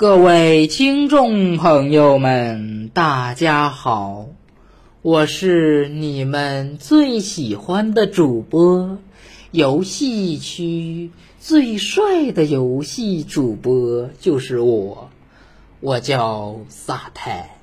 [0.00, 4.28] 各位听众朋友们，大家好，
[5.02, 8.96] 我是你们最喜欢的主播，
[9.50, 15.10] 游戏区最帅的游戏主播就是我，
[15.80, 17.58] 我叫萨泰。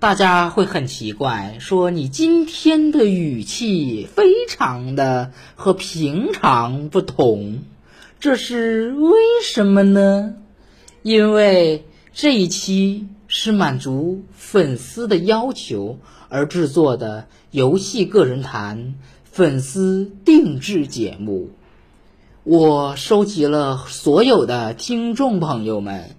[0.00, 7.60] 大家会很奇怪，说你今天的语气非常的和平常不同，
[8.18, 9.12] 这是为
[9.44, 10.34] 什么呢？
[11.04, 15.98] 因为这一期是满足粉丝的要求
[16.30, 21.50] 而制作的游戏个人谈粉丝定制节目，
[22.42, 26.16] 我收集了所有的听众朋友们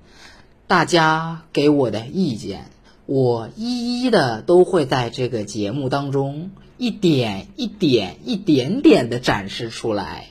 [0.67, 2.69] 大家给我的意见，
[3.07, 10.27] 我一一的都会在这个节目当中一点一点一点点的展示出来。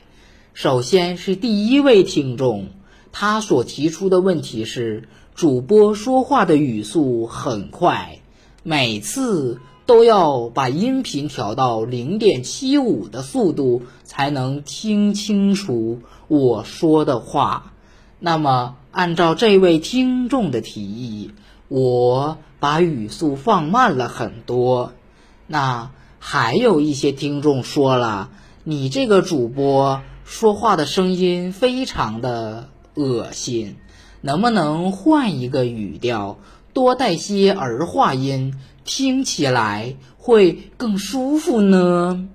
[0.53, 2.69] 首先是第一位听众。
[3.17, 8.19] 他所提出的问题是：主播说话的语速很快，
[8.61, 17.71] 每次都要把音频调到零点七五的速度才能听清楚我说的话。
[18.19, 21.31] 那么，按照这位听众的提议，
[21.69, 24.91] 我把语速放慢了很多。
[25.47, 28.29] 那还有一些听众说了，
[28.65, 32.67] 你这个主播说话的声音非常的。
[32.95, 33.75] 恶心，
[34.21, 36.39] 能不能换一个语调，
[36.73, 42.27] 多带些儿化音，听起来会更舒服呢？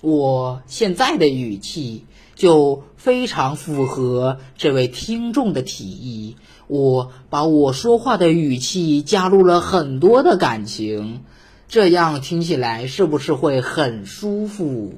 [0.00, 6.36] 我现在的语气就非常符合这位听众的提议。
[6.68, 11.22] 我把我说话的语气加入了很多的感情，
[11.68, 14.94] 这样听起来是不是会很舒服？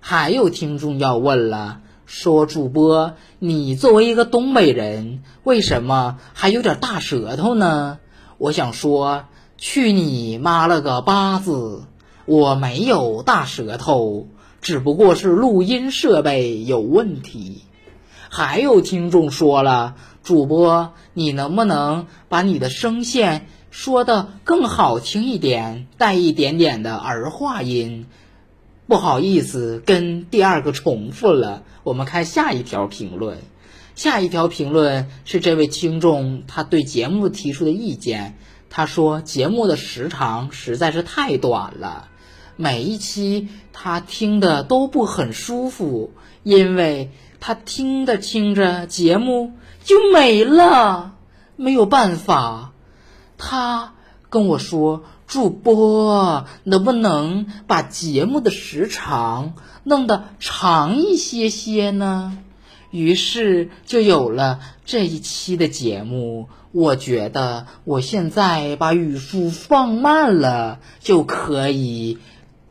[0.00, 1.80] 还有听众要问了。
[2.06, 7.98] 说主播，你作为一个东北人，为什么还有点大舌头呢？
[8.38, 9.24] 我想说，
[9.56, 11.84] 去你妈了个巴子！
[12.26, 14.28] 我没有大舌头，
[14.60, 17.62] 只不过是录音设备有问题。
[18.28, 28.06] 还有听众说了，主播，你能不能把你的声线说的更好听一点，带一点点的儿化音？
[28.86, 31.62] 不好意思，跟第二个重复了。
[31.84, 33.38] 我们看下一条评论，
[33.94, 38.36] 下一条评论是这位听众他对节目提出的意见。
[38.70, 42.08] 他说节目的时长实在是太短了，
[42.56, 46.12] 每一期他听的都不很舒服，
[46.42, 49.52] 因为他听着听着节目
[49.84, 51.14] 就没了，
[51.54, 52.72] 没有办法。
[53.38, 53.94] 他
[54.30, 55.04] 跟我说。
[55.34, 62.38] 主播能不能把节目的时长弄得长一些些呢？
[62.92, 66.48] 于是就有了这一期的节目。
[66.70, 72.18] 我觉得我现在把语速放慢了，就可以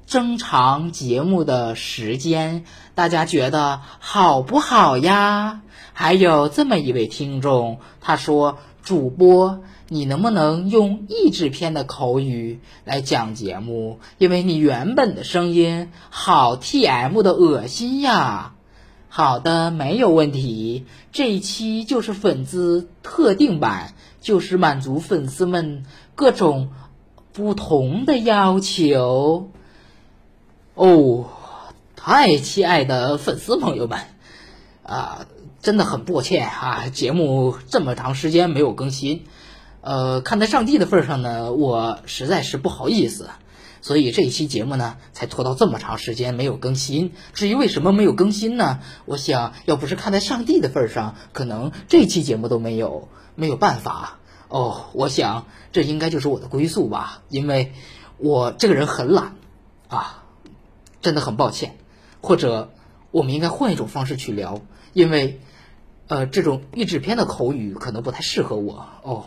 [0.06, 2.64] 增长节目的时间。
[2.96, 5.60] 大家觉得好不好呀？
[5.92, 14.00] 还有这么一位听众，他说：“主播。”你能不能用译制片的口语来讲节目？
[14.18, 18.56] 因为你原本的声音好 T M 的恶心呀！
[19.08, 20.86] 好的，没有问题。
[21.12, 26.72] 这一期就是粉丝特定版，就是满足粉丝们各种
[27.34, 29.52] 不同的要求。
[30.74, 31.26] 哦，
[31.96, 34.00] 太亲爱的粉丝朋友们
[34.82, 35.28] 啊，
[35.64, 39.26] 真的很抱歉啊，节目这么长时间没有更新。
[39.82, 43.30] 呃，看在上帝的份上呢，我实在是不好意思，
[43.82, 47.14] 所以这一期节目呢才拖到这么长时间没有更新。
[47.34, 48.82] 至于为什么没有更新呢？
[49.06, 53.08] 我想要不是看在上帝的份上，可能这期节目都没有。
[53.36, 57.74] 没有办法哦，我想这应该就是我的归宿吧，因为
[58.18, 59.34] 我这个人很懒
[59.88, 60.24] 啊，
[61.02, 61.76] 真的很抱歉。
[62.22, 62.72] 或者
[63.10, 64.62] 我们应该换一种方式去聊，
[64.94, 65.42] 因为
[66.08, 69.26] 呃，这种译制片的口语可能不太适合我哦。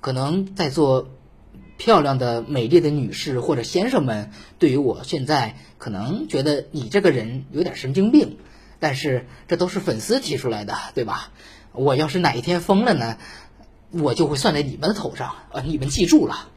[0.00, 1.08] 可能在座
[1.76, 8.36] 漂亮的、美丽的女士或者先生们，对于我现在可能觉得你这个人有点神经病，
[8.80, 11.30] 但是这都是粉丝提出来的，对吧？
[11.72, 13.16] 我要是哪一天疯了呢，
[13.90, 16.48] 我就会算在你们的头上，呃，你们记住了。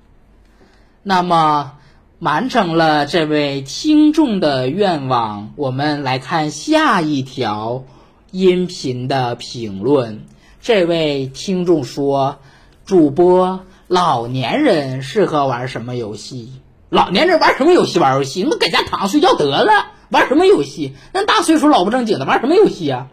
[1.04, 1.78] 那么
[2.20, 7.86] 完成了这位听众的愿望，我们来看下一条
[8.32, 10.26] 音频的评论。
[10.62, 12.40] 这位听众说。
[12.86, 16.54] 主播，老年人适合玩什么游戏？
[16.88, 18.00] 老年人玩什么游戏？
[18.00, 19.88] 玩游戏，那搁家躺着睡觉得了。
[20.08, 20.96] 玩什么游戏？
[21.12, 23.08] 那大岁数老不正经的玩什么游戏啊？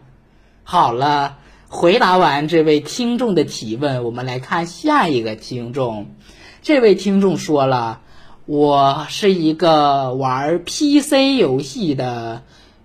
[0.63, 6.05] 好了，回答完这位听众的提问，我们来看下一个听众。
[6.61, 7.99] 这位听众说了
[8.47, 12.43] ：“我是一个玩 PC 游戏的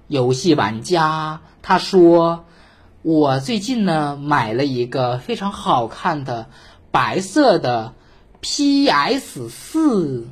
[0.09, 2.45] 游戏玩家。”他说
[3.03, 6.49] ：“我最近呢买了一个非常好看的
[6.91, 7.95] 白色的
[8.41, 10.29] PS 四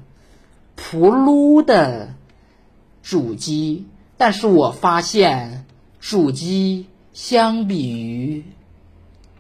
[0.76, 2.14] Pro 的
[3.02, 3.86] 主机，
[4.16, 5.66] 但是我发现
[6.00, 6.86] 主机。”
[7.19, 8.44] 相比于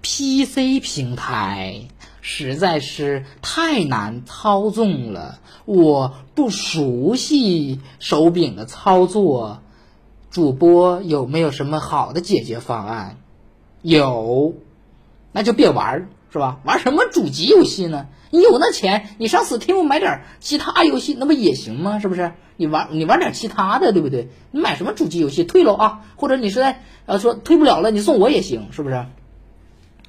[0.02, 1.82] PC 平台，
[2.20, 5.38] 实在是太难操纵了。
[5.64, 9.62] 我不熟悉手柄的操作，
[10.30, 13.16] 主播有没有什么好的解决方案？
[13.82, 14.54] 有，
[15.32, 16.60] 那就别玩，是吧？
[16.64, 18.06] 玩什么主机游戏呢？
[18.30, 21.98] 你有那钱，你上 Steam 买点其他游戏，那不也行吗？
[21.98, 22.32] 是不是？
[22.56, 24.28] 你玩你玩点其他的，对不对？
[24.50, 26.00] 你买什么主机游戏退了啊？
[26.16, 29.06] 或者你实在呃说退不了了，你送我也行，是不是？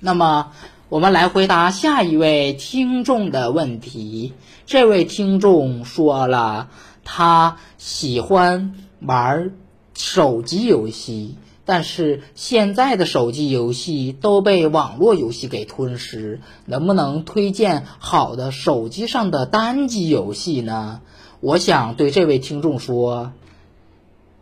[0.01, 0.51] 那么
[0.89, 4.33] 我们来回答下一位听众的问题。
[4.66, 6.69] 这位听众说了，
[7.06, 9.51] 他喜欢玩
[10.00, 11.36] 手机游戏，
[11.66, 21.01] 但是现在的手机游戏都被网络游戏给吞噬，能不能推荐好的手机上的单机游戏呢？
[21.42, 23.34] 我想对这位听众说：“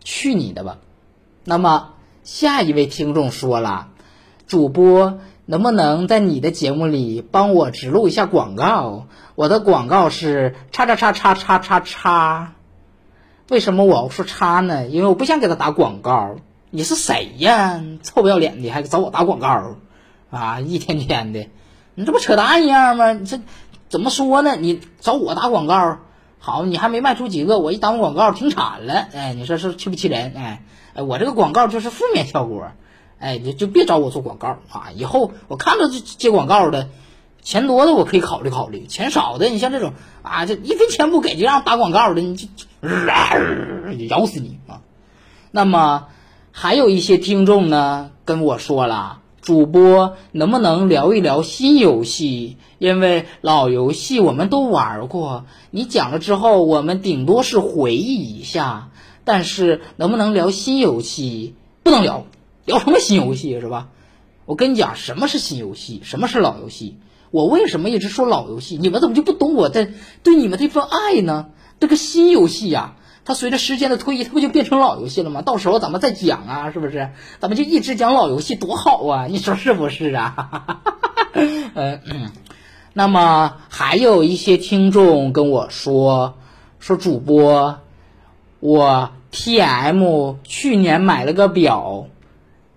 [0.05, 0.77] 去你的吧！”
[1.43, 1.93] 那么
[2.23, 3.89] 下一位听众说了
[4.45, 9.07] ：“主播能不能在你的节目里帮我植入一下广告？
[9.33, 12.53] 我的广告是叉叉叉叉叉叉叉。
[13.49, 14.87] 为什么我要说叉呢？
[14.87, 16.35] 因为我不想给他打广告。
[16.69, 17.81] 你是谁呀？
[18.03, 19.77] 臭不要脸的，还找我打广告
[20.29, 20.59] 啊！
[20.59, 21.47] 一天天的，
[21.95, 23.13] 你这不扯淡一样吗？
[23.13, 23.39] 你这
[23.87, 24.57] 怎么说呢？
[24.57, 25.99] 你找我打广告？”
[26.39, 30.33] 好，你还没卖出几个，我一耽误广告停产了，哎，你说是气不气人？
[30.35, 30.63] 哎，
[30.93, 32.71] 哎，我这个广告就是负面效果，
[33.17, 34.91] 哎，就就别找我做广告啊！
[34.93, 36.89] 以后我看着接广告的，
[37.41, 42.47] 钱多的我可以考虑考虑，钱少的，你像这种啊，这一分钱不给就让打广告的，你就
[44.09, 44.81] 咬死你啊！
[45.51, 46.07] 那么
[46.51, 49.21] 还有一些听众呢跟我说了。
[49.41, 52.57] 主播能不能聊一聊新游戏？
[52.79, 58.89] 因为老游戏我们都玩过，你讲了之后，我们顶多是回忆一下。
[59.23, 61.55] 但是能不能聊新游戏？
[61.81, 62.25] 不能聊，
[62.65, 63.87] 聊什么新游戏是吧？
[64.45, 66.97] 我跟你讲，什么是新游戏，什么是老游戏？
[67.31, 68.77] 我为什么一直说老游戏？
[68.77, 69.89] 你们怎么就不懂我的
[70.23, 71.47] 对你们这份爱呢？
[71.79, 72.93] 这个新游戏呀。
[73.25, 75.41] 它随着时间的推移，它不就变成老游戏了吗？
[75.41, 77.09] 到时候咱们再讲啊，是不是？
[77.41, 79.25] 咱们就一直讲老游戏，多好啊！
[79.25, 80.81] 你说是不是啊？
[81.35, 82.31] 嗯，
[82.93, 86.35] 那么还有一些听众跟我说，
[86.79, 87.79] 说主播，
[88.61, 92.05] 我 T M 去年买了个表，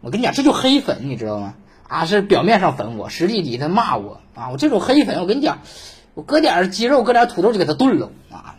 [0.00, 1.54] 我跟你讲，这就黑粉，你知道吗？
[1.86, 4.48] 啊，是表面上粉我，实际里他骂我啊！
[4.50, 5.58] 我这种黑粉，我跟你讲，
[6.14, 8.56] 我搁点鸡肉，搁点土豆就给他炖了啊！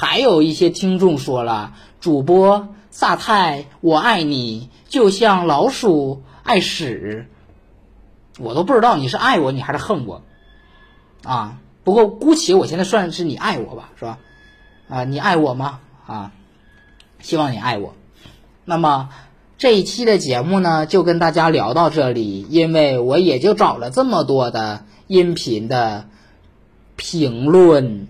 [0.00, 7.26] 还有一些听众说了，主播萨泰，我爱你，就像老鼠爱屎。
[8.38, 10.22] 我都不知道你是爱我，你还是恨我，
[11.24, 11.58] 啊？
[11.82, 14.18] 不过姑且我现在算是你爱我吧，是吧？
[14.88, 15.80] 啊，你爱我吗？
[16.06, 16.30] 啊，
[17.18, 17.96] 希望你爱我。
[18.64, 19.08] 那么
[19.56, 26.06] 这一期的节目呢，就跟大家聊到这里，因为我也就找了这么多的音频的
[26.94, 28.06] 评论。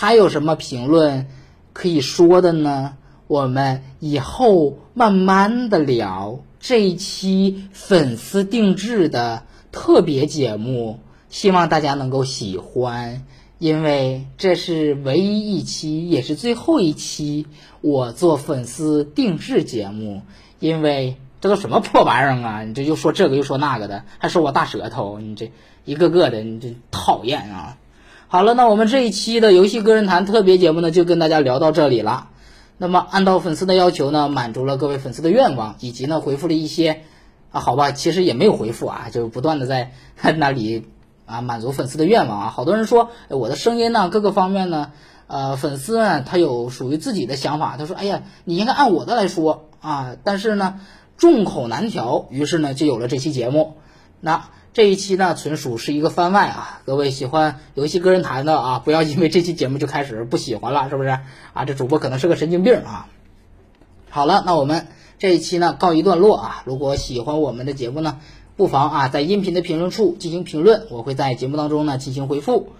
[0.00, 1.26] 还有什么评论
[1.72, 2.96] 可以说的呢？
[3.26, 11.00] 我们以后慢慢的聊这一期粉丝定制的特别节目，
[11.30, 13.24] 希望大家能够喜欢，
[13.58, 17.48] 因为这是唯一一期，也是最后一期
[17.80, 20.22] 我做粉丝定制节目。
[20.60, 22.62] 因为这都什么破玩意儿啊！
[22.62, 25.50] 你这又说这个又说那个的，还说我大舌头，你这
[25.84, 27.76] 一个个的，你这讨厌啊！
[28.30, 32.28] 好了，那我们这一期的游戏个人谈特别节目呢，就跟大家聊到这里了。
[32.76, 37.04] 那么按照粉丝的要求呢，满足了各位粉丝的愿望，以及呢回复了一些
[37.52, 39.92] 啊，好吧，其实也没有回复啊，就不断的在
[40.36, 40.88] 那里
[41.24, 42.48] 啊满足粉丝的愿望啊。
[42.50, 44.90] 好多人说我的声音呢，各个方面呢，
[45.26, 50.80] 呃，粉丝呢他有属于自己的想法，他说，哎呀，你应该按我的来说啊，但是呢
[51.16, 53.78] 众口难调，于是呢就有了这期节目。
[54.20, 54.50] 那。
[54.74, 56.82] 这一期呢，纯属是一个番外啊！
[56.84, 61.08] 各位喜欢游戏个人谈的啊，不要因为这期节目就开始不喜欢了，是不是？
[61.08, 63.08] 啊，这主播可能是个神经病啊！
[64.08, 64.86] 好了，那我们
[65.18, 66.62] 这一期呢告一段落啊！
[66.64, 68.18] 如果喜欢我们的节目呢，
[68.56, 72.72] 不妨啊在音频的评论处进行评论，我会在节目当中呢进行回复。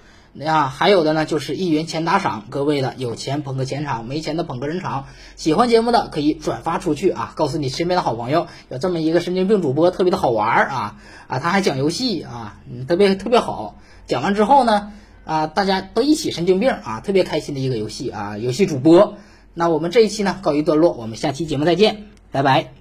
[0.47, 5.07] 啊，还有的呢就是一元钱打赏，各位的有钱捧个钱场，没钱的捧个人场。
[5.37, 13.79] 喜欢节目的可以转发出去啊，告诉你身边的好朋友，有这么一个神经病主播，特别的好玩啊啊，他还讲游戏啊，特别特别好。
[14.07, 14.93] 讲完之后呢，
[15.25, 19.17] 啊，大家都一起神经病啊，特别开心的一个游戏啊，游戏主播。
[19.55, 22.78] 那我们这一期呢告一段落，我们下期节目再见，拜拜。